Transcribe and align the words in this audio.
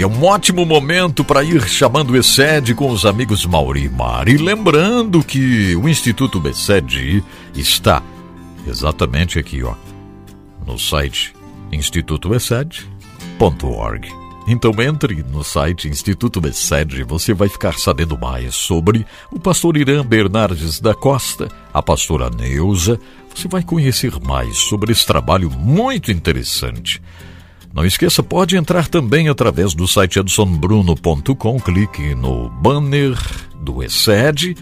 E 0.00 0.02
é 0.02 0.06
um 0.06 0.24
ótimo 0.24 0.64
momento 0.64 1.22
para 1.22 1.44
ir 1.44 1.60
chamando 1.68 2.12
o 2.12 2.16
ESED 2.16 2.74
com 2.74 2.90
os 2.90 3.04
amigos 3.04 3.44
Mauri 3.44 3.84
e. 3.84 3.90
Lembrando 4.38 5.22
que 5.22 5.76
o 5.76 5.86
Instituto 5.86 6.40
BESED 6.40 7.22
está 7.54 8.02
exatamente 8.66 9.38
aqui, 9.38 9.62
ó, 9.62 9.74
no 10.66 10.78
site 10.78 11.34
institutoesed.org. 11.70 14.08
Então 14.48 14.72
entre 14.78 15.22
no 15.22 15.44
site 15.44 15.86
Instituto 15.86 16.40
BESED, 16.40 17.04
você 17.04 17.34
vai 17.34 17.50
ficar 17.50 17.78
sabendo 17.78 18.16
mais 18.16 18.54
sobre 18.54 19.04
o 19.30 19.38
pastor 19.38 19.76
Irã 19.76 20.02
Bernardes 20.02 20.80
da 20.80 20.94
Costa, 20.94 21.46
a 21.74 21.82
pastora 21.82 22.30
Neuza, 22.30 22.98
você 23.34 23.46
vai 23.46 23.62
conhecer 23.62 24.18
mais 24.18 24.56
sobre 24.56 24.92
esse 24.92 25.04
trabalho 25.04 25.50
muito 25.50 26.10
interessante. 26.10 27.02
Não 27.72 27.84
esqueça, 27.84 28.22
pode 28.22 28.56
entrar 28.56 28.88
também 28.88 29.28
através 29.28 29.74
do 29.74 29.86
site 29.86 30.18
edsonbruno.com, 30.18 31.60
clique 31.60 32.14
no 32.14 32.48
banner 32.48 33.16
do 33.60 33.82
ESED, 33.82 34.56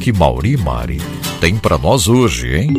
que 0.00 0.12
Mauri 0.12 0.56
Mari 0.56 0.98
tem 1.40 1.56
para 1.56 1.78
nós 1.78 2.08
hoje, 2.08 2.56
hein? 2.56 2.74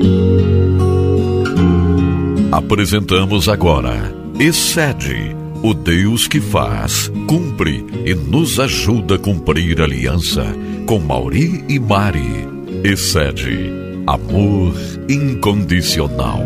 Apresentamos 2.51 3.47
agora 3.47 4.13
Excede, 4.39 5.35
o 5.61 5.73
Deus 5.73 6.27
que 6.27 6.41
faz, 6.41 7.09
cumpre 7.27 7.85
e 8.03 8.15
nos 8.15 8.59
ajuda 8.59 9.15
a 9.15 9.19
cumprir 9.19 9.79
aliança 9.79 10.43
com 10.85 10.99
Mauri 10.99 11.63
e 11.69 11.79
Mari. 11.79 12.47
Excede, 12.83 13.71
amor 14.05 14.73
incondicional. 15.07 16.41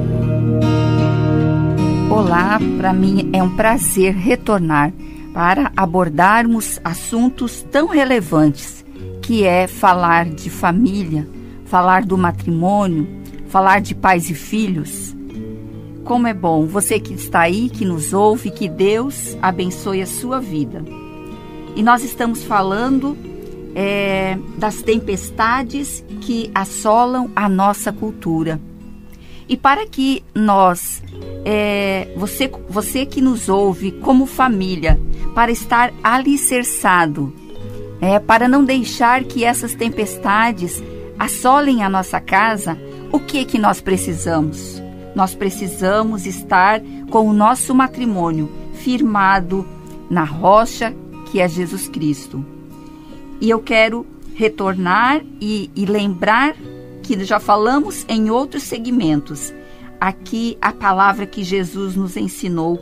Olá, 2.10 2.60
para 2.78 2.94
mim 2.94 3.30
é 3.34 3.42
um 3.42 3.56
prazer 3.56 4.14
retornar 4.14 4.94
para 5.34 5.72
abordarmos 5.76 6.80
assuntos 6.84 7.66
tão 7.72 7.88
relevantes 7.88 8.86
que 9.22 9.44
é 9.44 9.66
falar 9.66 10.26
de 10.26 10.50
família, 10.50 11.28
falar 11.66 12.06
do 12.06 12.18
matrimônio, 12.18 13.08
falar 13.48 13.82
de 13.82 13.96
pais 13.96 14.30
e 14.30 14.36
filhos. 14.36 15.16
Como 16.04 16.28
é 16.28 16.34
bom 16.34 16.66
você 16.66 17.00
que 17.00 17.14
está 17.14 17.42
aí, 17.42 17.70
que 17.70 17.84
nos 17.84 18.14
ouve, 18.14 18.52
que 18.52 18.70
Deus 18.70 19.36
abençoe 19.42 20.02
a 20.02 20.08
sua 20.08 20.40
vida. 20.40 20.84
E 21.76 21.84
nós 21.84 22.04
estamos 22.04 22.44
falando 22.44 23.18
é, 23.76 24.38
das 24.58 24.82
tempestades 24.82 26.04
que 26.22 26.50
assolam 26.54 27.30
a 27.36 27.48
nossa 27.48 27.92
cultura. 27.92 28.60
E 29.50 29.56
para 29.56 29.88
que 29.88 30.24
nós, 30.36 31.02
é, 31.46 32.14
você, 32.18 32.52
você 32.70 33.06
que 33.06 33.22
nos 33.22 33.48
ouve 33.48 33.92
como 33.92 34.26
família, 34.26 35.00
para 35.34 35.52
estar 35.52 35.94
alicerçado 36.04 37.34
é, 38.02 38.20
para 38.20 38.48
não 38.48 38.64
deixar 38.64 39.24
que 39.24 39.44
essas 39.44 39.74
tempestades 39.74 40.82
assolem 41.18 41.84
a 41.84 41.90
nossa 41.90 42.20
casa, 42.20 42.78
o 43.12 43.20
que 43.20 43.46
que 43.46 43.58
nós 43.58 43.82
precisamos? 43.82 44.82
Nós 45.16 45.34
precisamos 45.34 46.26
estar 46.26 46.82
com 47.10 47.28
o 47.28 47.34
nosso 47.34 47.74
matrimônio 47.74 48.50
firmado 48.74 49.66
na 50.10 50.24
rocha 50.24 50.94
que 51.32 51.42
é 51.42 51.48
Jesus 51.48 51.88
Cristo. 51.88 52.46
E 53.40 53.50
eu 53.50 53.60
quero 53.60 54.06
retornar 54.36 55.22
e, 55.40 55.70
e 55.76 55.86
lembrar 55.86 56.56
que 57.04 57.24
já 57.24 57.40
falamos 57.40 58.06
em 58.08 58.30
outros 58.30 58.64
segmentos. 58.64 59.54
Aqui 60.00 60.58
a 60.62 60.72
palavra 60.72 61.26
que 61.26 61.44
Jesus 61.44 61.96
nos 61.96 62.18
ensinou, 62.18 62.78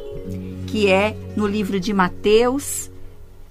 que 0.68 0.90
é 0.90 1.16
no 1.36 1.48
livro 1.48 1.80
de 1.80 1.94
Mateus, 1.94 2.90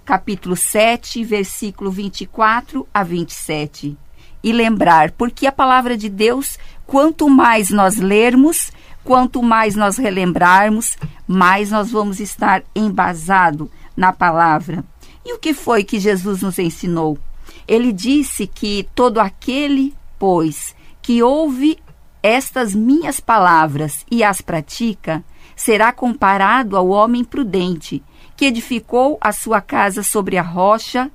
capítulo 0.04 0.56
7, 0.56 1.24
versículo 1.24 1.90
24 1.90 2.86
a 2.92 3.02
27. 3.02 3.96
E 4.42 4.52
lembrar, 4.52 5.12
porque 5.12 5.46
a 5.46 5.52
palavra 5.52 5.96
de 5.96 6.10
Deus, 6.10 6.58
quanto 6.86 7.30
mais 7.30 7.70
nós 7.70 7.96
lermos, 7.96 8.70
quanto 9.02 9.42
mais 9.42 9.74
nós 9.74 9.96
relembrarmos, 9.96 10.96
mais 11.26 11.70
nós 11.70 11.90
vamos 11.90 12.20
estar 12.20 12.62
embasado 12.74 13.70
na 13.96 14.12
palavra. 14.12 14.84
E 15.24 15.32
o 15.32 15.38
que 15.38 15.54
foi 15.54 15.84
que 15.84 15.98
Jesus 15.98 16.42
nos 16.42 16.58
ensinou? 16.58 17.18
Ele 17.66 17.92
disse 17.92 18.46
que 18.46 18.88
todo 18.94 19.18
aquele, 19.18 19.94
pois, 20.18 20.74
que 21.00 21.22
ouve 21.22 21.78
estas 22.22 22.74
minhas 22.74 23.20
palavras 23.20 24.04
e 24.10 24.22
as 24.22 24.40
pratica, 24.40 25.24
será 25.56 25.92
comparado 25.92 26.76
ao 26.76 26.88
homem 26.88 27.22
prudente 27.22 28.02
que 28.36 28.46
edificou 28.46 29.18
a 29.20 29.32
sua 29.32 29.60
casa 29.60 30.02
sobre 30.02 30.36
a 30.36 30.42
rocha, 30.42 31.10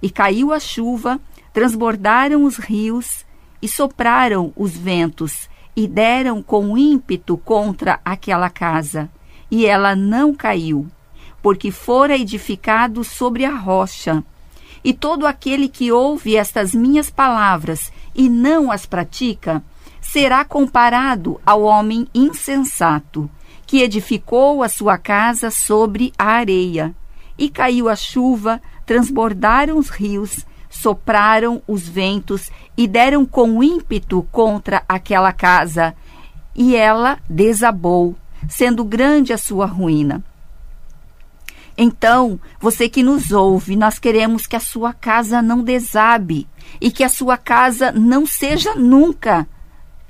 e 0.00 0.10
caiu 0.10 0.52
a 0.52 0.60
chuva, 0.60 1.20
transbordaram 1.52 2.44
os 2.44 2.56
rios, 2.56 3.24
e 3.60 3.68
sopraram 3.68 4.52
os 4.54 4.76
ventos, 4.76 5.48
e 5.74 5.86
deram 5.88 6.42
com 6.42 6.76
ímpeto 6.76 7.36
contra 7.38 8.00
aquela 8.04 8.50
casa, 8.50 9.10
e 9.50 9.66
ela 9.66 9.96
não 9.96 10.34
caiu, 10.34 10.86
porque 11.42 11.70
fora 11.70 12.16
edificado 12.16 13.04
sobre 13.04 13.44
a 13.44 13.54
rocha. 13.54 14.22
E 14.84 14.92
todo 14.92 15.26
aquele 15.26 15.68
que 15.68 15.90
ouve 15.90 16.36
estas 16.36 16.74
minhas 16.74 17.10
palavras 17.10 17.92
e 18.14 18.28
não 18.28 18.70
as 18.70 18.86
pratica, 18.86 19.62
será 20.00 20.44
comparado 20.44 21.40
ao 21.44 21.62
homem 21.62 22.06
insensato 22.14 23.28
que 23.68 23.82
edificou 23.82 24.62
a 24.62 24.68
sua 24.68 24.96
casa 24.96 25.50
sobre 25.50 26.10
a 26.18 26.24
areia. 26.24 26.94
E 27.36 27.50
caiu 27.50 27.86
a 27.88 27.94
chuva, 27.94 28.62
transbordaram 28.86 29.76
os 29.76 29.90
rios, 29.90 30.46
sopraram 30.70 31.62
os 31.68 31.86
ventos 31.86 32.50
e 32.76 32.86
deram 32.86 33.26
com 33.26 33.62
ímpeto 33.62 34.26
contra 34.32 34.82
aquela 34.88 35.34
casa. 35.34 35.94
E 36.54 36.74
ela 36.74 37.18
desabou, 37.28 38.16
sendo 38.48 38.82
grande 38.82 39.34
a 39.34 39.38
sua 39.38 39.66
ruína. 39.66 40.24
Então, 41.80 42.40
você 42.58 42.88
que 42.88 43.04
nos 43.04 43.30
ouve, 43.30 43.76
nós 43.76 44.00
queremos 44.00 44.48
que 44.48 44.56
a 44.56 44.60
sua 44.60 44.92
casa 44.92 45.40
não 45.40 45.62
desabe 45.62 46.48
e 46.80 46.90
que 46.90 47.04
a 47.04 47.08
sua 47.08 47.36
casa 47.36 47.92
não 47.92 48.26
seja 48.26 48.74
nunca 48.74 49.46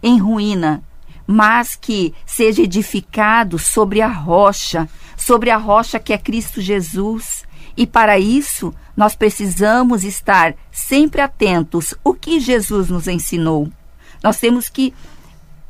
em 0.02 0.18
ruína, 0.18 0.82
mas 1.26 1.76
que 1.76 2.14
seja 2.24 2.62
edificado 2.62 3.58
sobre 3.58 4.00
a 4.00 4.08
rocha, 4.08 4.88
sobre 5.14 5.50
a 5.50 5.58
rocha 5.58 5.98
que 5.98 6.14
é 6.14 6.16
Cristo 6.16 6.58
Jesus. 6.62 7.44
E 7.76 7.86
para 7.86 8.18
isso, 8.18 8.74
nós 8.96 9.14
precisamos 9.14 10.04
estar 10.04 10.54
sempre 10.72 11.20
atentos 11.20 11.92
o 12.02 12.14
que 12.14 12.40
Jesus 12.40 12.88
nos 12.88 13.06
ensinou. 13.06 13.68
Nós 14.24 14.40
temos 14.40 14.70
que 14.70 14.94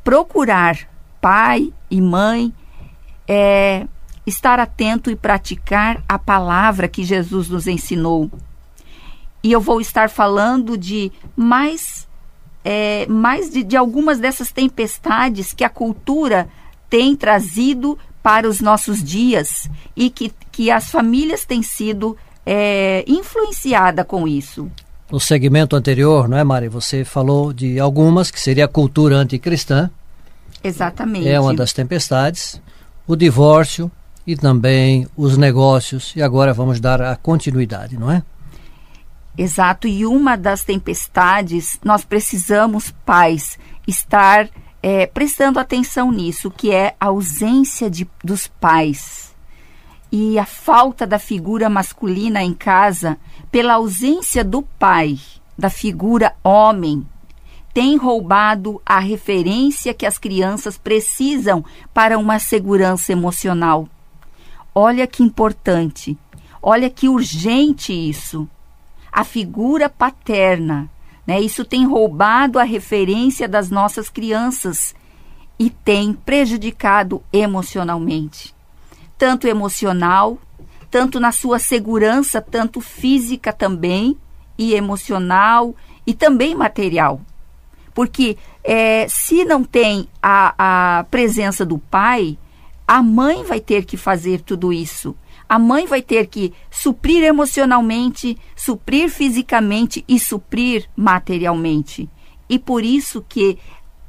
procurar, 0.01 0.77
pai 1.19 1.73
e 1.91 1.99
mãe, 1.99 2.53
é, 3.27 3.85
estar 4.29 4.59
atento 4.59 5.11
e 5.11 5.15
praticar 5.15 6.03
a 6.07 6.17
palavra 6.17 6.87
que 6.87 7.03
Jesus 7.03 7.49
nos 7.49 7.67
ensinou. 7.67 8.31
E 9.43 9.51
eu 9.51 9.59
vou 9.59 9.81
estar 9.81 10.09
falando 10.09 10.77
de 10.77 11.11
mais 11.35 12.07
é, 12.63 13.05
mais 13.07 13.49
de, 13.49 13.63
de 13.63 13.77
algumas 13.77 14.19
dessas 14.19 14.51
tempestades 14.51 15.53
que 15.53 15.63
a 15.63 15.69
cultura 15.69 16.49
tem 16.89 17.15
trazido 17.15 17.97
para 18.21 18.47
os 18.47 18.59
nossos 18.59 19.03
dias 19.03 19.69
e 19.95 20.09
que, 20.09 20.31
que 20.51 20.69
as 20.69 20.89
famílias 20.91 21.45
têm 21.45 21.61
sido 21.61 22.17
é, 22.45 23.03
influenciadas 23.07 24.05
com 24.05 24.27
isso. 24.27 24.69
No 25.11 25.19
segmento 25.19 25.75
anterior, 25.75 26.27
não 26.27 26.37
é, 26.37 26.43
Mari? 26.43 26.67
Você 26.67 27.03
falou 27.03 27.51
de 27.51 27.79
algumas, 27.79 28.29
que 28.29 28.39
seria 28.39 28.65
a 28.65 28.67
cultura 28.67 29.15
anticristã. 29.15 29.89
Exatamente. 30.63 31.27
É 31.27 31.39
uma 31.39 31.53
das 31.53 31.73
tempestades. 31.73 32.61
O 33.07 33.15
divórcio 33.15 33.91
e 34.25 34.35
também 34.35 35.07
os 35.15 35.37
negócios. 35.37 36.13
E 36.15 36.21
agora 36.21 36.53
vamos 36.53 36.79
dar 36.79 37.01
a 37.01 37.15
continuidade, 37.15 37.97
não 37.97 38.11
é? 38.11 38.23
Exato, 39.37 39.87
e 39.87 40.05
uma 40.05 40.35
das 40.35 40.63
tempestades, 40.63 41.79
nós 41.83 42.03
precisamos, 42.03 42.91
pais, 43.05 43.57
estar 43.87 44.49
é, 44.83 45.05
prestando 45.05 45.59
atenção 45.59 46.11
nisso, 46.11 46.51
que 46.51 46.71
é 46.71 46.95
a 46.99 47.07
ausência 47.07 47.89
de, 47.89 48.07
dos 48.23 48.47
pais. 48.47 49.33
E 50.11 50.39
a 50.39 50.45
falta 50.45 51.05
da 51.05 51.19
figura 51.19 51.69
masculina 51.69 52.43
em 52.43 52.53
casa, 52.53 53.17
pela 53.51 53.75
ausência 53.75 54.43
do 54.43 54.61
pai, 54.61 55.17
da 55.57 55.69
figura 55.69 56.35
homem, 56.43 57.05
tem 57.73 57.95
roubado 57.95 58.81
a 58.85 58.99
referência 58.99 59.93
que 59.93 60.05
as 60.05 60.17
crianças 60.17 60.77
precisam 60.77 61.63
para 61.93 62.17
uma 62.17 62.39
segurança 62.39 63.11
emocional. 63.11 63.87
Olha 64.73 65.07
que 65.07 65.23
importante, 65.23 66.17
olha 66.61 66.89
que 66.89 67.09
urgente 67.09 67.91
isso 67.91 68.47
a 69.11 69.23
figura 69.23 69.89
paterna 69.89 70.89
Né? 71.25 71.39
Isso 71.41 71.63
tem 71.63 71.85
roubado 71.85 72.57
a 72.57 72.63
referência 72.63 73.47
das 73.47 73.69
nossas 73.69 74.09
crianças 74.09 74.95
e 75.59 75.69
tem 75.69 76.13
prejudicado 76.13 77.21
emocionalmente. 77.31 78.55
Tanto 79.15 79.47
emocional, 79.47 80.39
tanto 80.89 81.19
na 81.19 81.31
sua 81.31 81.59
segurança, 81.59 82.41
tanto 82.41 82.81
física 82.81 83.53
também, 83.53 84.17
e 84.57 84.73
emocional, 84.73 85.75
e 86.07 86.15
também 86.15 86.55
material. 86.55 87.21
Porque 87.93 88.35
é, 88.63 89.05
se 89.07 89.45
não 89.45 89.63
tem 89.63 90.07
a, 90.23 90.99
a 90.99 91.03
presença 91.11 91.63
do 91.63 91.77
pai, 91.77 92.39
a 92.89 93.03
mãe 93.03 93.43
vai 93.43 93.59
ter 93.59 93.85
que 93.85 93.95
fazer 93.95 94.41
tudo 94.41 94.73
isso. 94.73 95.15
A 95.47 95.59
mãe 95.59 95.85
vai 95.85 96.01
ter 96.01 96.25
que 96.25 96.51
suprir 96.71 97.23
emocionalmente, 97.23 98.35
suprir 98.55 99.11
fisicamente 99.11 100.03
e 100.07 100.19
suprir 100.19 100.89
materialmente. 100.95 102.09
E 102.49 102.57
por 102.57 102.83
isso 102.83 103.23
que 103.29 103.59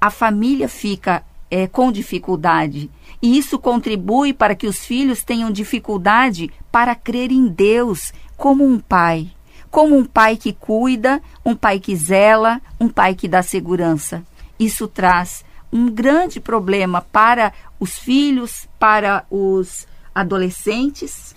a 0.00 0.08
família 0.08 0.66
fica 0.66 1.22
é, 1.50 1.66
com 1.66 1.92
dificuldade. 1.92 2.90
E 3.20 3.36
isso 3.36 3.58
contribui 3.58 4.32
para 4.32 4.54
que 4.54 4.66
os 4.66 4.78
filhos 4.78 5.22
tenham 5.22 5.50
dificuldade 5.50 6.50
para 6.72 6.94
crer 6.94 7.30
em 7.30 7.48
Deus 7.48 8.14
como 8.34 8.64
um 8.64 8.78
pai. 8.78 9.30
Como 9.70 9.94
um 9.94 10.06
pai 10.06 10.38
que 10.38 10.54
cuida, 10.54 11.20
um 11.44 11.54
pai 11.54 11.80
que 11.80 11.94
zela, 11.94 12.62
um 12.80 12.88
pai 12.88 13.14
que 13.14 13.28
dá 13.28 13.42
segurança. 13.42 14.24
Isso 14.58 14.88
traz 14.88 15.44
um 15.72 15.90
grande 15.90 16.40
problema 16.40 17.00
para 17.00 17.52
os 17.78 17.98
filhos, 17.98 18.68
para 18.78 19.24
os 19.30 19.86
adolescentes. 20.14 21.34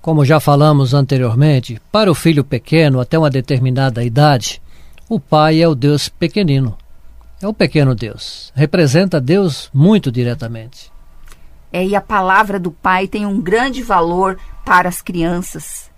Como 0.00 0.24
já 0.24 0.40
falamos 0.40 0.94
anteriormente, 0.94 1.80
para 1.90 2.10
o 2.10 2.14
filho 2.14 2.44
pequeno 2.44 3.00
até 3.00 3.18
uma 3.18 3.30
determinada 3.30 4.02
idade, 4.04 4.60
o 5.08 5.20
pai 5.20 5.60
é 5.60 5.68
o 5.68 5.74
Deus 5.74 6.08
pequenino. 6.08 6.76
É 7.40 7.46
o 7.46 7.52
pequeno 7.52 7.94
Deus. 7.94 8.52
Representa 8.54 9.20
Deus 9.20 9.68
muito 9.74 10.12
diretamente. 10.12 10.92
É, 11.72 11.84
e 11.84 11.96
a 11.96 12.00
palavra 12.00 12.60
do 12.60 12.70
Pai 12.70 13.08
tem 13.08 13.24
um 13.24 13.40
grande 13.40 13.82
valor 13.82 14.38
para 14.64 14.88
as 14.88 15.00
crianças. 15.00 15.90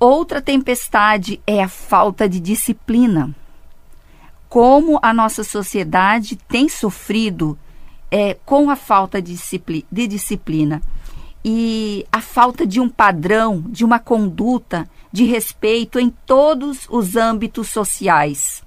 Outra 0.00 0.42
tempestade 0.42 1.40
é 1.46 1.62
a 1.62 1.68
falta 1.68 2.28
de 2.28 2.40
disciplina. 2.40 3.34
Como 4.54 5.00
a 5.02 5.12
nossa 5.12 5.42
sociedade 5.42 6.36
tem 6.36 6.68
sofrido 6.68 7.58
é, 8.08 8.34
com 8.44 8.70
a 8.70 8.76
falta 8.76 9.20
de 9.20 9.32
disciplina, 9.32 9.84
de 9.90 10.06
disciplina 10.06 10.80
e 11.44 12.06
a 12.12 12.20
falta 12.20 12.64
de 12.64 12.78
um 12.78 12.88
padrão, 12.88 13.64
de 13.66 13.84
uma 13.84 13.98
conduta 13.98 14.88
de 15.12 15.24
respeito 15.24 15.98
em 15.98 16.08
todos 16.08 16.86
os 16.88 17.16
âmbitos 17.16 17.68
sociais. 17.68 18.62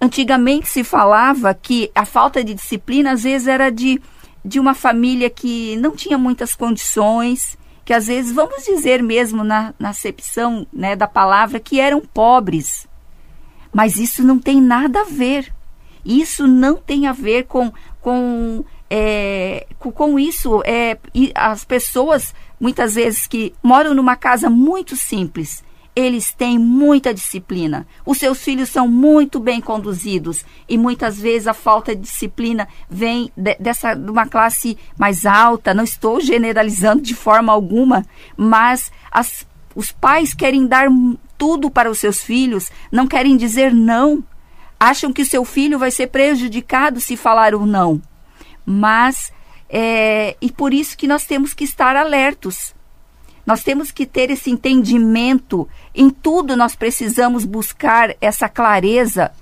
Antigamente 0.00 0.68
se 0.68 0.82
falava 0.82 1.54
que 1.54 1.88
a 1.94 2.04
falta 2.04 2.42
de 2.42 2.52
disciplina 2.52 3.12
às 3.12 3.22
vezes 3.22 3.46
era 3.46 3.70
de, 3.70 4.02
de 4.44 4.58
uma 4.58 4.74
família 4.74 5.30
que 5.30 5.76
não 5.76 5.94
tinha 5.94 6.18
muitas 6.18 6.56
condições, 6.56 7.56
que 7.84 7.92
às 7.92 8.08
vezes, 8.08 8.32
vamos 8.32 8.64
dizer 8.64 9.04
mesmo 9.04 9.44
na, 9.44 9.72
na 9.78 9.90
acepção 9.90 10.66
né, 10.72 10.96
da 10.96 11.06
palavra, 11.06 11.60
que 11.60 11.78
eram 11.78 12.00
pobres. 12.00 12.87
Mas 13.72 13.96
isso 13.96 14.22
não 14.22 14.38
tem 14.38 14.60
nada 14.60 15.00
a 15.00 15.04
ver. 15.04 15.52
Isso 16.04 16.46
não 16.46 16.76
tem 16.76 17.06
a 17.06 17.12
ver 17.12 17.44
com, 17.44 17.72
com, 18.00 18.64
é, 18.88 19.66
com, 19.78 20.18
isso. 20.18 20.62
É, 20.64 20.98
as 21.34 21.64
pessoas, 21.64 22.34
muitas 22.58 22.94
vezes, 22.94 23.26
que 23.26 23.54
moram 23.62 23.94
numa 23.94 24.16
casa 24.16 24.48
muito 24.48 24.96
simples, 24.96 25.62
eles 25.98 26.32
têm 26.32 26.60
muita 26.60 27.12
disciplina. 27.12 27.84
Os 28.06 28.18
seus 28.18 28.40
filhos 28.40 28.68
são 28.68 28.86
muito 28.86 29.40
bem 29.40 29.60
conduzidos 29.60 30.44
e 30.68 30.78
muitas 30.78 31.18
vezes 31.18 31.48
a 31.48 31.52
falta 31.52 31.94
de 31.94 32.02
disciplina 32.02 32.68
vem 32.88 33.32
de, 33.36 33.56
dessa 33.56 33.94
de 33.94 34.08
uma 34.08 34.24
classe 34.24 34.78
mais 34.96 35.26
alta. 35.26 35.74
Não 35.74 35.82
estou 35.82 36.20
generalizando 36.20 37.02
de 37.02 37.16
forma 37.16 37.52
alguma, 37.52 38.06
mas 38.36 38.92
as, 39.10 39.44
os 39.74 39.90
pais 39.90 40.32
querem 40.32 40.68
dar 40.68 40.88
tudo 41.38 41.70
para 41.70 41.90
os 41.90 41.98
seus 41.98 42.20
filhos, 42.20 42.70
não 42.92 43.06
querem 43.06 43.36
dizer 43.36 43.72
não. 43.72 44.22
Acham 44.78 45.12
que 45.12 45.22
o 45.22 45.26
seu 45.26 45.44
filho 45.44 45.78
vai 45.78 45.90
ser 45.90 46.08
prejudicado 46.08 47.00
se 47.00 47.16
falar 47.16 47.54
o 47.54 47.64
não. 47.64 48.02
Mas 48.66 49.32
é, 49.70 50.36
e 50.40 50.52
por 50.52 50.74
isso 50.74 50.98
que 50.98 51.08
nós 51.08 51.24
temos 51.24 51.54
que 51.54 51.64
estar 51.64 51.96
alertos 51.96 52.74
nós 53.48 53.62
temos 53.62 53.90
que 53.90 54.04
ter 54.04 54.30
esse 54.30 54.50
entendimento. 54.50 55.66
Em 55.94 56.10
tudo 56.10 56.54
nós 56.54 56.76
precisamos 56.76 57.46
buscar 57.46 58.14
essa 58.20 58.46
clareza 58.46 59.32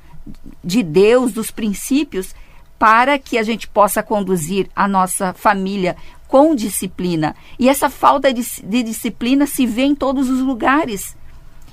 de 0.63 0.81
Deus, 0.81 1.33
dos 1.33 1.51
princípios, 1.51 2.33
para 2.79 3.19
que 3.19 3.37
a 3.37 3.43
gente 3.43 3.67
possa 3.67 4.05
conduzir 4.05 4.69
a 4.77 4.87
nossa 4.87 5.33
família 5.33 5.97
com 6.29 6.55
disciplina. 6.55 7.35
E 7.59 7.69
essa 7.69 7.91
falta 7.91 8.33
de, 8.33 8.45
de 8.63 8.85
disciplina 8.85 9.45
se 9.45 9.67
vê 9.67 9.83
em 9.83 9.95
todos 9.97 10.31
os 10.31 10.39
lugares. 10.41 11.17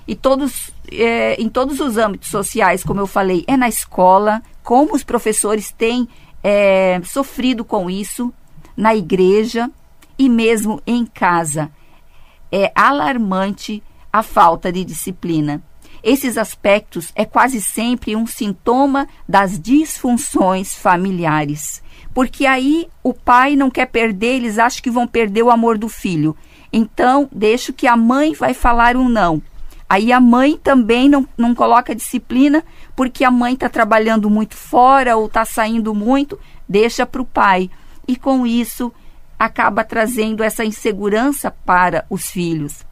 E 0.08 0.16
todos, 0.16 0.72
é, 0.92 1.36
em 1.42 1.50
todos 1.50 1.80
os 1.80 1.98
âmbitos 1.98 2.30
sociais, 2.30 2.84
como 2.84 3.00
eu 3.00 3.08
falei, 3.08 3.44
é 3.48 3.56
na 3.56 3.70
escola, 3.70 4.42
como 4.62 4.96
os 4.96 5.04
professores 5.04 5.72
têm 5.72 6.08
é, 6.44 7.00
sofrido 7.04 7.64
com 7.64 7.90
isso, 7.90 8.34
na 8.76 8.96
igreja 8.96 9.70
e 10.18 10.28
mesmo 10.28 10.82
em 10.86 11.06
casa 11.06 11.72
é 12.54 12.72
alarmante 12.76 13.82
a 14.12 14.22
falta 14.22 14.72
de 14.72 14.86
disciplina. 14.86 15.60
Esses 16.04 16.38
aspectos 16.38 17.12
é 17.16 17.26
quase 17.26 17.60
sempre 17.60 18.16
um 18.16 18.28
sintoma 18.28 19.08
das 19.28 19.60
disfunções 19.60 20.76
familiares. 20.76 21.82
Porque 22.14 22.46
aí 22.46 22.88
o 23.02 23.12
pai 23.12 23.56
não 23.56 23.72
quer 23.72 23.88
perder, 23.88 24.36
eles 24.36 24.60
acham 24.60 24.84
que 24.84 24.92
vão 24.92 25.08
perder 25.08 25.42
o 25.42 25.50
amor 25.50 25.80
do 25.80 25.90
filho. 25.90 26.38
Então, 26.72 27.28
deixo 27.32 27.74
que 27.74 27.88
a 27.88 27.98
mãe 27.98 28.36
vai 28.36 28.54
falar 28.54 28.96
um 28.96 29.10
não. 29.10 29.42
Aí 29.94 30.12
a 30.12 30.19
mãe 30.19 30.57
também 30.57 31.07
não, 31.07 31.24
não 31.38 31.54
coloca 31.54 31.94
disciplina, 31.94 32.63
porque 32.95 33.24
a 33.24 33.30
mãe 33.30 33.54
está 33.54 33.69
trabalhando 33.69 34.28
muito 34.28 34.56
fora 34.56 35.16
ou 35.16 35.28
está 35.28 35.45
saindo 35.45 35.94
muito, 35.94 36.40
deixa 36.68 37.06
para 37.06 37.22
o 37.22 37.25
pai. 37.25 37.69
E 38.07 38.16
com 38.16 38.44
isso, 38.44 38.92
acaba 39.38 39.84
trazendo 39.84 40.42
essa 40.42 40.66
insegurança 40.66 41.51
para 41.51 42.07
os 42.10 42.31
filhos. 42.31 42.84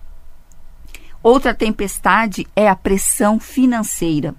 Outra 1.23 1.55
tempestade 1.55 2.45
é 2.55 2.69
a 2.69 2.75
pressão 2.75 3.39
financeira. 3.39 4.35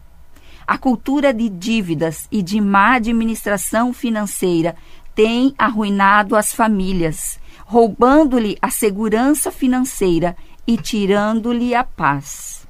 A 0.65 0.79
cultura 0.79 1.35
de 1.35 1.49
dívidas 1.49 2.29
e 2.31 2.43
de 2.43 2.61
má 2.61 2.95
administração 2.95 3.93
financeira 3.93 4.77
tem 5.17 5.53
arruinado 5.59 6.37
as 6.37 6.53
famílias, 6.53 7.41
roubando-lhe 7.67 8.57
a 8.63 8.71
segurança 8.71 9.51
financeira 9.51 10.37
e 10.67 10.77
tirando-lhe 10.77 11.75
a 11.75 11.85
paz. 11.85 12.67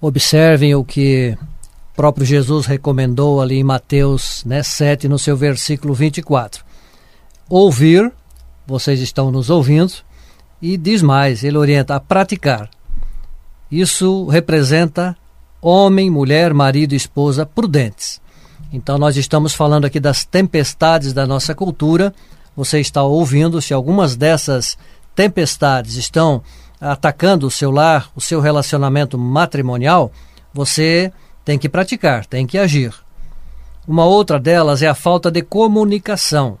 Observem 0.00 0.74
o 0.74 0.84
que 0.84 1.36
o 1.92 1.96
próprio 1.96 2.26
Jesus 2.26 2.66
recomendou 2.66 3.40
ali 3.40 3.56
em 3.56 3.64
Mateus 3.64 4.44
né, 4.44 4.62
7, 4.62 5.08
no 5.08 5.18
seu 5.18 5.36
versículo 5.36 5.94
24. 5.94 6.64
Ouvir 7.48 8.12
vocês 8.66 9.00
estão 9.00 9.30
nos 9.30 9.50
ouvindo, 9.50 9.92
e 10.60 10.76
diz 10.76 11.02
mais, 11.02 11.44
ele 11.44 11.58
orienta 11.58 11.94
a 11.94 12.00
praticar. 12.00 12.70
Isso 13.70 14.26
representa 14.26 15.16
homem, 15.60 16.10
mulher, 16.10 16.54
marido 16.54 16.94
esposa 16.94 17.44
prudentes. 17.44 18.20
Então 18.72 18.96
nós 18.96 19.16
estamos 19.16 19.52
falando 19.52 19.84
aqui 19.84 20.00
das 20.00 20.24
tempestades 20.24 21.12
da 21.12 21.26
nossa 21.26 21.54
cultura. 21.54 22.14
Você 22.56 22.80
está 22.80 23.02
ouvindo 23.02 23.60
se 23.60 23.74
algumas 23.74 24.16
dessas 24.16 24.78
tempestades 25.14 25.96
estão 25.96 26.42
atacando 26.84 27.46
o 27.46 27.50
seu 27.50 27.70
lar, 27.70 28.10
o 28.14 28.20
seu 28.20 28.40
relacionamento 28.40 29.16
matrimonial, 29.16 30.12
você 30.52 31.12
tem 31.44 31.58
que 31.58 31.68
praticar, 31.68 32.26
tem 32.26 32.46
que 32.46 32.58
agir. 32.58 32.92
Uma 33.88 34.04
outra 34.04 34.38
delas 34.38 34.82
é 34.82 34.88
a 34.88 34.94
falta 34.94 35.30
de 35.30 35.42
comunicação. 35.42 36.58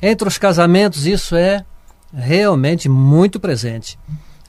Entre 0.00 0.26
os 0.26 0.38
casamentos, 0.38 1.06
isso 1.06 1.34
é 1.34 1.64
realmente 2.12 2.88
muito 2.88 3.38
presente. 3.38 3.98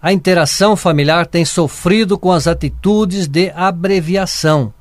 A 0.02 0.14
interação 0.14 0.76
familiar 0.76 1.28
tem 1.28 1.46
sofrido 1.46 2.18
com 2.18 2.32
as 2.32 2.48
atitudes 2.48 3.28
de 3.28 3.52
abreviação 3.52 4.74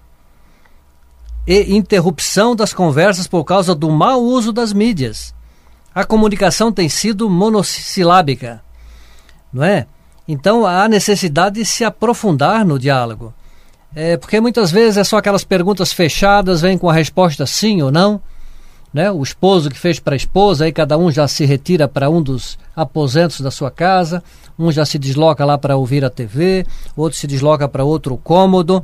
e 1.46 1.74
interrupção 1.74 2.54
das 2.54 2.72
conversas 2.72 3.26
por 3.26 3.44
causa 3.44 3.74
do 3.74 3.90
mau 3.90 4.22
uso 4.22 4.52
das 4.52 4.72
mídias. 4.72 5.34
A 5.94 6.04
comunicação 6.04 6.70
tem 6.70 6.88
sido 6.88 7.28
monossilábica, 7.28 8.62
não 9.52 9.64
é? 9.64 9.86
Então 10.30 10.66
há 10.66 10.88
necessidade 10.88 11.56
de 11.56 11.64
se 11.64 11.84
aprofundar 11.84 12.64
no 12.64 12.78
diálogo. 12.78 13.34
É, 13.94 14.16
porque 14.16 14.40
muitas 14.40 14.70
vezes 14.70 14.98
é 14.98 15.04
só 15.04 15.18
aquelas 15.18 15.42
perguntas 15.42 15.92
fechadas, 15.92 16.60
vem 16.60 16.78
com 16.78 16.88
a 16.88 16.92
resposta 16.92 17.44
sim 17.44 17.82
ou 17.82 17.90
não 17.90 18.20
né? 18.92 19.10
O 19.10 19.22
esposo 19.22 19.70
que 19.70 19.78
fez 19.78 19.98
para 20.00 20.14
a 20.14 20.16
esposa, 20.16 20.64
aí 20.64 20.72
cada 20.72 20.98
um 20.98 21.10
já 21.10 21.26
se 21.28 21.44
retira 21.44 21.86
para 21.86 22.10
um 22.10 22.20
dos 22.20 22.58
aposentos 22.74 23.40
da 23.40 23.50
sua 23.50 23.70
casa, 23.70 24.22
um 24.58 24.70
já 24.70 24.84
se 24.84 24.98
desloca 24.98 25.44
lá 25.44 25.56
para 25.56 25.76
ouvir 25.76 26.04
a 26.04 26.10
TV, 26.10 26.66
outro 26.96 27.18
se 27.18 27.26
desloca 27.26 27.68
para 27.68 27.84
outro 27.84 28.16
cômodo. 28.16 28.82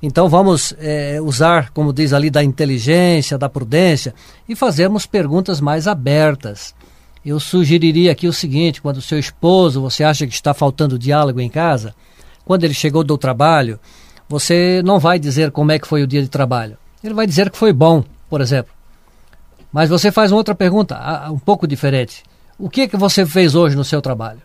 Então 0.00 0.28
vamos 0.28 0.72
é, 0.78 1.20
usar, 1.20 1.70
como 1.70 1.92
diz 1.92 2.12
ali, 2.12 2.30
da 2.30 2.42
inteligência, 2.42 3.36
da 3.36 3.48
prudência 3.48 4.14
e 4.48 4.54
fazermos 4.54 5.06
perguntas 5.06 5.60
mais 5.60 5.88
abertas. 5.88 6.72
Eu 7.24 7.38
sugeriria 7.40 8.12
aqui 8.12 8.28
o 8.28 8.32
seguinte: 8.32 8.80
quando 8.80 8.98
o 8.98 9.02
seu 9.02 9.18
esposo 9.18 9.80
você 9.80 10.04
acha 10.04 10.26
que 10.26 10.34
está 10.34 10.54
faltando 10.54 10.98
diálogo 10.98 11.40
em 11.40 11.48
casa, 11.48 11.94
quando 12.44 12.64
ele 12.64 12.74
chegou 12.74 13.04
do 13.04 13.18
trabalho, 13.18 13.78
você 14.28 14.82
não 14.84 14.98
vai 14.98 15.18
dizer 15.18 15.50
como 15.50 15.72
é 15.72 15.78
que 15.78 15.88
foi 15.88 16.02
o 16.02 16.06
dia 16.06 16.22
de 16.22 16.28
trabalho. 16.28 16.76
Ele 17.02 17.14
vai 17.14 17.26
dizer 17.26 17.50
que 17.50 17.58
foi 17.58 17.72
bom, 17.72 18.04
por 18.28 18.40
exemplo. 18.40 18.72
Mas 19.72 19.90
você 19.90 20.10
faz 20.10 20.32
uma 20.32 20.38
outra 20.38 20.54
pergunta, 20.54 20.98
um 21.30 21.38
pouco 21.38 21.66
diferente. 21.66 22.22
O 22.58 22.68
que, 22.68 22.88
que 22.88 22.96
você 22.96 23.24
fez 23.24 23.54
hoje 23.54 23.76
no 23.76 23.84
seu 23.84 24.00
trabalho? 24.00 24.40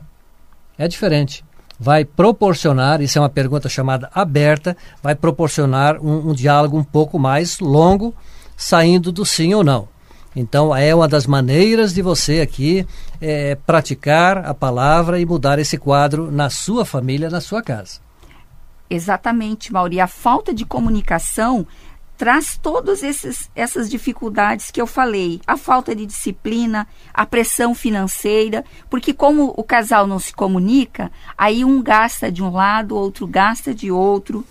É 0.78 0.88
diferente. 0.88 1.44
Vai 1.80 2.06
proporcionar, 2.06 3.02
isso 3.02 3.18
é 3.18 3.22
uma 3.22 3.30
pergunta 3.30 3.68
chamada 3.68 4.10
aberta, 4.14 4.78
vai 5.02 5.16
proporcionar 5.16 6.00
um, 6.00 6.30
um 6.30 6.34
diálogo 6.34 6.78
um 6.78 6.84
pouco 6.84 7.18
mais 7.18 7.60
longo, 7.60 8.14
saindo 8.56 9.12
do 9.12 9.26
sim 9.26 9.54
ou 9.54 9.64
não. 9.64 9.88
Então, 10.36 10.76
é 10.76 10.94
uma 10.94 11.08
das 11.08 11.28
maneiras 11.28 11.94
de 11.94 12.02
você 12.02 12.42
aqui 12.42 12.88
é, 13.22 13.56
praticar 13.56 14.40
a 14.46 14.54
palavra 14.54 15.20
e 15.20 15.26
mudar 15.26 15.60
esse 15.60 15.78
quadro 15.78 16.32
na 16.32 16.50
sua 16.50 16.86
família, 16.86 17.30
na 17.30 17.40
sua 17.40 17.62
casa. 17.62 18.00
Exatamente, 18.90 19.72
Mauri. 19.72 20.00
A 20.00 20.08
falta 20.08 20.54
de 20.54 20.66
comunicação 20.66 21.66
traz 22.18 22.58
todas 22.62 23.02
essas 23.56 23.90
dificuldades 23.90 24.72
que 24.72 24.82
eu 24.82 24.88
falei. 24.88 25.42
A 25.46 25.58
falta 25.58 25.96
de 25.96 26.06
disciplina, 26.06 26.88
a 27.14 27.26
pressão 27.26 27.74
financeira, 27.76 28.64
porque 28.90 29.14
como 29.14 29.54
o 29.58 29.64
casal 29.64 30.08
não 30.08 30.20
se 30.20 30.34
comunica, 30.34 31.12
aí 31.38 31.66
um 31.66 31.82
gasta 31.82 32.32
de 32.32 32.44
um 32.44 32.52
lado, 32.52 32.96
outro 32.96 33.28
gasta 33.28 33.74
de 33.74 33.92
outro. 33.92 34.46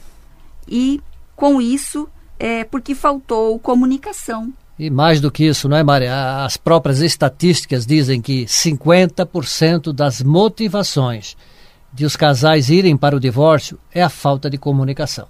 E 0.68 1.00
com 1.34 1.60
isso, 1.60 2.08
é 2.38 2.64
porque 2.64 2.94
faltou 2.94 3.58
comunicação. 3.58 4.52
E 4.82 4.90
mais 4.90 5.20
do 5.20 5.30
que 5.30 5.44
isso, 5.44 5.68
não 5.68 5.76
é, 5.76 5.84
Maria? 5.84 6.44
As 6.44 6.56
próprias 6.56 6.98
estatísticas 6.98 7.86
dizem 7.86 8.20
que 8.20 8.46
50% 8.46 9.92
das 9.92 10.20
motivações 10.20 11.36
de 11.92 12.04
os 12.04 12.16
casais 12.16 12.68
irem 12.68 12.96
para 12.96 13.14
o 13.14 13.20
divórcio 13.20 13.78
é 13.94 14.02
a 14.02 14.08
falta 14.08 14.50
de 14.50 14.58
comunicação. 14.58 15.28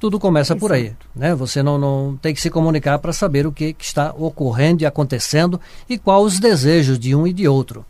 Tudo 0.00 0.18
começa 0.18 0.54
Exato. 0.54 0.60
por 0.60 0.72
aí, 0.72 0.92
né? 1.14 1.36
Você 1.36 1.62
não, 1.62 1.78
não 1.78 2.18
tem 2.20 2.34
que 2.34 2.40
se 2.40 2.50
comunicar 2.50 2.98
para 2.98 3.12
saber 3.12 3.46
o 3.46 3.52
que, 3.52 3.74
que, 3.74 3.84
está 3.84 4.12
ocorrendo 4.12 4.82
e 4.82 4.86
acontecendo 4.86 5.60
e 5.88 5.96
quais 5.96 6.24
os 6.24 6.40
desejos 6.40 6.98
de 6.98 7.14
um 7.14 7.28
e 7.28 7.32
de 7.32 7.46
outro. 7.46 7.86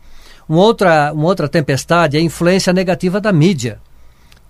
Uma 0.47 0.61
outra, 0.61 1.11
uma 1.13 1.25
outra 1.25 1.49
tempestade 1.49 2.15
é 2.15 2.19
a 2.19 2.23
influência 2.23 2.71
negativa 2.71 3.19
da 3.19 3.33
mídia. 3.33 3.81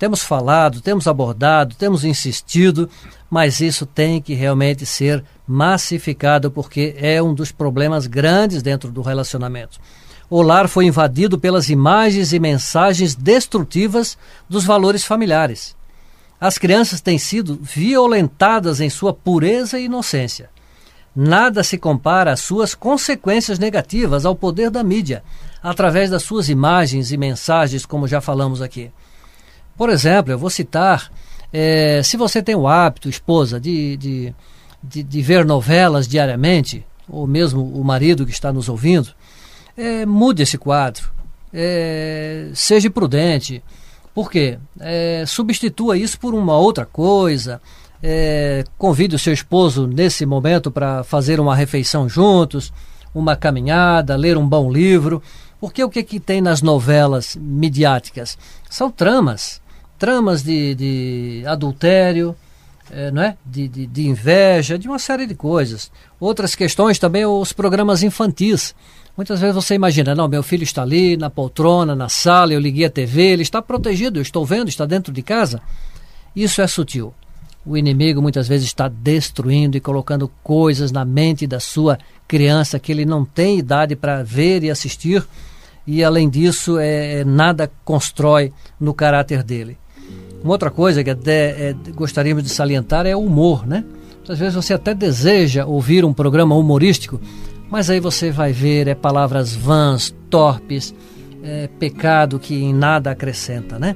Temos 0.02 0.24
falado, 0.24 0.82
temos 0.82 1.06
abordado, 1.06 1.76
temos 1.76 2.04
insistido, 2.04 2.90
mas 3.30 3.62
isso 3.62 3.86
tem 3.86 4.20
que 4.20 4.34
realmente 4.34 4.84
ser 4.84 5.24
massificado 5.48 6.50
porque 6.50 6.96
é 6.98 7.22
um 7.22 7.36
dos 7.36 7.52
problemas 7.52 8.08
grandes 8.08 8.64
dentro 8.64 8.92
do 8.92 9.04
relacionamento. 9.04 9.80
O 10.28 10.42
lar 10.42 10.68
foi 10.68 10.86
invadido 10.86 11.38
pelas 11.38 11.70
imagens 11.70 12.34
e 12.34 12.40
mensagens 12.40 13.14
destrutivas 13.14 14.18
dos 14.50 14.64
valores 14.64 15.06
familiares. 15.06 15.76
As 16.40 16.58
crianças 16.58 17.00
têm 17.00 17.20
sido 17.20 17.60
violentadas 17.62 18.82
em 18.82 18.90
sua 18.90 19.14
pureza 19.14 19.80
e 19.80 19.86
inocência. 19.86 20.50
Nada 21.16 21.64
se 21.64 21.78
compara 21.78 22.32
às 22.32 22.40
suas 22.40 22.74
consequências 22.74 23.60
negativas 23.60 24.26
ao 24.26 24.36
poder 24.36 24.72
da 24.72 24.84
mídia, 24.84 25.24
através 25.62 26.10
das 26.10 26.24
suas 26.24 26.50
imagens 26.50 27.12
e 27.12 27.18
mensagens, 27.18 27.86
como 27.86 28.08
já 28.08 28.20
falamos 28.20 28.64
aqui. 28.64 28.90
Por 29.78 29.90
exemplo, 29.90 30.32
eu 30.32 30.38
vou 30.38 30.50
citar: 30.50 31.12
é, 31.52 32.02
se 32.04 32.18
você 32.18 32.42
tem 32.42 32.56
o 32.56 32.68
hábito, 32.68 33.10
esposa, 33.10 33.60
de, 33.60 33.98
de, 33.98 34.36
de, 34.82 35.04
de, 35.04 35.22
ver 35.22 35.46
novelas 35.46 36.08
diariamente, 36.08 36.86
ou 37.10 37.28
mesmo 37.28 37.64
o 37.64 37.84
marido 37.84 38.26
que 38.26 38.32
está 38.32 38.54
nos 38.54 38.70
ouvindo, 38.70 39.10
é, 39.78 40.06
mude 40.06 40.44
esse 40.44 40.58
quadro. 40.58 41.12
É, 41.54 42.50
seja 42.54 42.90
prudente. 42.90 43.62
Por 44.14 44.30
quê? 44.30 44.58
É, 44.80 45.24
substitua 45.28 45.98
isso 45.98 46.20
por 46.20 46.34
uma 46.34 46.58
outra 46.58 46.86
coisa. 46.86 47.62
É, 48.04 48.64
convide 48.78 49.16
o 49.16 49.20
seu 49.20 49.34
esposo 49.34 49.86
nesse 49.88 50.26
momento 50.26 50.72
para 50.72 51.04
fazer 51.04 51.40
uma 51.40 51.56
refeição 51.56 52.10
juntos, 52.10 52.74
uma 53.14 53.36
caminhada, 53.36 54.16
ler 54.16 54.38
um 54.38 54.48
bom 54.48 54.72
livro. 54.72 55.22
Porque 55.62 55.82
o 55.82 55.90
que, 55.90 56.04
que 56.04 56.20
tem 56.20 56.42
nas 56.42 56.62
novelas 56.62 57.38
midiáticas? 57.40 58.38
São 58.70 58.92
tramas 58.92 59.62
tramas 60.02 60.42
de, 60.42 60.74
de 60.74 61.44
adultério, 61.46 62.36
é, 62.90 63.12
não 63.12 63.22
é? 63.22 63.38
De, 63.46 63.68
de, 63.68 63.86
de, 63.86 64.08
inveja, 64.08 64.76
de 64.76 64.88
uma 64.88 64.98
série 64.98 65.28
de 65.28 65.36
coisas. 65.36 65.92
Outras 66.20 66.56
questões 66.56 66.98
também, 66.98 67.24
os 67.24 67.54
programas 67.54 68.02
infantis. 68.02 68.74
Muitas 69.16 69.40
vezes 69.40 69.54
você 69.54 69.76
imagina, 69.76 70.16
não, 70.16 70.28
meu 70.28 70.42
filho 70.42 70.64
está 70.64 70.82
ali 70.82 71.16
na 71.16 71.30
poltrona, 71.30 71.96
na 71.96 72.10
sala, 72.10 72.52
eu 72.52 72.60
liguei 72.60 72.86
a 72.86 72.90
TV, 72.90 73.22
ele 73.22 73.44
está 73.44 73.62
protegido, 73.62 74.18
eu 74.18 74.24
estou 74.24 74.44
vendo, 74.44 74.70
está 74.70 74.88
dentro 74.88 75.14
de 75.14 75.22
casa. 75.22 75.62
Isso 76.36 76.64
é 76.64 76.68
sutil. 76.68 77.14
O 77.64 77.78
inimigo 77.78 78.24
muitas 78.24 78.48
vezes 78.48 78.66
está 78.66 78.88
destruindo 78.88 79.78
e 79.78 79.80
colocando 79.80 80.32
coisas 80.42 80.92
na 80.92 81.06
mente 81.06 81.46
da 81.46 81.60
sua 81.60 82.00
criança 82.28 82.80
que 82.80 82.92
ele 82.92 83.06
não 83.06 83.24
tem 83.24 83.60
idade 83.60 83.96
para 83.96 84.24
ver 84.24 84.64
e 84.64 84.72
assistir, 84.72 85.24
e 85.86 86.04
além 86.04 86.30
disso, 86.30 86.78
é, 86.80 87.24
nada 87.24 87.72
constrói 87.84 88.54
no 88.80 88.94
caráter 88.94 89.44
dele. 89.44 89.78
Uma 90.44 90.54
outra 90.54 90.72
coisa 90.72 91.04
que 91.04 91.10
até 91.10 91.70
é, 91.70 91.76
gostaríamos 91.94 92.44
de 92.44 92.50
salientar 92.50 93.06
é 93.06 93.16
o 93.16 93.20
humor, 93.20 93.68
né? 93.68 93.84
Às 94.28 94.40
vezes 94.40 94.56
você 94.56 94.74
até 94.74 94.94
deseja 94.94 95.66
ouvir 95.66 96.06
um 96.06 96.14
programa 96.14 96.56
humorístico, 96.56 97.20
mas 97.70 97.90
aí 97.90 98.00
você 98.00 98.32
vai 98.32 98.54
ver 98.54 98.88
é 98.88 98.96
palavras 98.96 99.54
vãs, 99.54 100.16
torpes, 100.30 100.94
é, 101.44 101.68
pecado 101.80 102.40
que 102.40 102.56
em 102.56 102.74
nada 102.74 103.12
acrescenta, 103.12 103.78
né? 103.78 103.96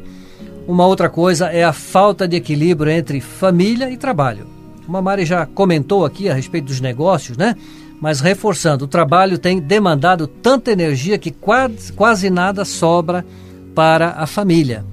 Uma 0.68 0.86
outra 0.88 1.10
coisa 1.10 1.48
é 1.48 1.64
a 1.64 1.72
falta 1.72 2.28
de 2.28 2.36
equilíbrio 2.36 2.92
entre 2.92 3.22
família 3.22 3.90
e 3.92 3.98
trabalho. 3.98 4.48
Uma 4.88 5.02
Mari 5.02 5.26
já 5.26 5.46
comentou 5.46 6.06
aqui 6.06 6.30
a 6.30 6.34
respeito 6.34 6.66
dos 6.66 6.82
negócios, 6.82 7.38
né? 7.38 7.56
Mas 8.02 8.20
reforçando, 8.20 8.86
o 8.86 8.88
trabalho 8.88 9.38
tem 9.38 9.60
demandado 9.60 10.28
tanta 10.28 10.72
energia 10.72 11.18
que 11.18 11.32
quase, 11.32 11.94
quase 11.94 12.30
nada 12.30 12.66
sobra 12.66 13.26
para 13.74 14.12
a 14.12 14.28
família. 14.28 14.86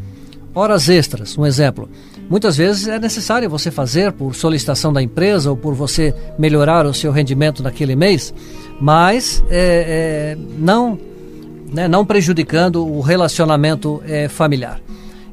Horas 0.54 0.88
extras, 0.88 1.37
um 1.37 1.47
exemplo. 1.47 1.88
Muitas 2.28 2.56
vezes 2.56 2.87
é 2.87 2.99
necessário 2.99 3.49
você 3.49 3.71
fazer 3.71 4.12
por 4.12 4.35
solicitação 4.35 4.92
da 4.92 5.02
empresa 5.02 5.50
ou 5.50 5.56
por 5.56 5.75
você 5.75 6.14
melhorar 6.38 6.87
o 6.87 6.94
seu 6.94 7.12
rendimento 7.12 7.62
naquele 7.62 7.97
mês, 7.97 8.32
mas 8.80 9.42
é, 9.50 10.35
é, 10.35 10.38
não, 10.59 10.99
né, 11.73 11.88
não 11.88 12.04
prejudicando 12.06 12.87
o 12.87 13.00
relacionamento 13.00 14.02
é, 14.06 14.28
familiar. 14.28 14.80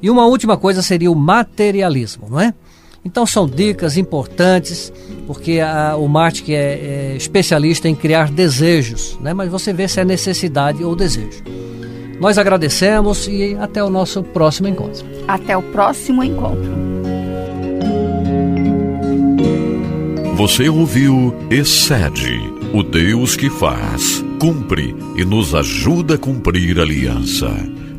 E 0.01 0.09
uma 0.09 0.25
última 0.25 0.57
coisa 0.57 0.81
seria 0.81 1.11
o 1.11 1.15
materialismo, 1.15 2.27
não 2.29 2.39
é? 2.39 2.53
Então 3.03 3.25
são 3.25 3.47
dicas 3.47 3.97
importantes, 3.97 4.91
porque 5.25 5.59
a, 5.59 5.95
o 5.95 6.07
Marte 6.07 6.53
é, 6.53 6.57
é 6.57 7.15
especialista 7.15 7.87
em 7.87 7.95
criar 7.95 8.29
desejos, 8.29 9.17
né? 9.21 9.33
mas 9.33 9.49
você 9.49 9.71
vê 9.71 9.87
se 9.87 9.99
é 9.99 10.05
necessidade 10.05 10.83
ou 10.83 10.95
desejo. 10.95 11.43
Nós 12.19 12.37
agradecemos 12.37 13.27
e 13.27 13.55
até 13.55 13.81
o 13.81 13.89
nosso 13.89 14.21
próximo 14.21 14.67
encontro. 14.67 15.05
Até 15.27 15.55
o 15.55 15.61
próximo 15.61 16.23
encontro. 16.23 16.89
Você 20.35 20.69
ouviu 20.69 21.35
Excede, 21.49 22.39
o 22.73 22.83
Deus 22.83 23.35
que 23.35 23.49
faz, 23.49 24.23
cumpre 24.39 24.95
e 25.15 25.23
nos 25.23 25.53
ajuda 25.55 26.15
a 26.15 26.17
cumprir 26.17 26.79
a 26.79 26.83
aliança. 26.83 27.49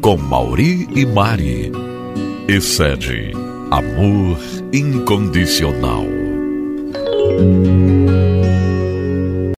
Com 0.00 0.16
Mauri 0.16 0.88
e 0.94 1.04
Mari. 1.04 1.70
Excede, 2.48 3.32
amor 3.70 4.38
incondicional. 4.72 6.08